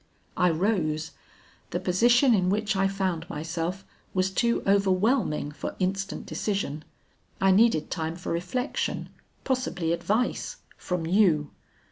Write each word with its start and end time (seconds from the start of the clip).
I 0.35 0.49
rose; 0.49 1.11
the 1.69 1.79
position 1.79 2.33
in 2.33 2.49
which 2.49 2.75
I 2.75 2.87
found 2.87 3.29
myself 3.29 3.85
was 4.15 4.31
too 4.31 4.63
overwhelming 4.65 5.51
for 5.51 5.75
instant 5.77 6.25
decision. 6.25 6.83
I 7.39 7.51
needed 7.51 7.91
time 7.91 8.15
for 8.15 8.31
reflection, 8.31 9.09
possibly 9.43 9.93
advice 9.93 10.55
from 10.75 11.05
you. 11.05 11.51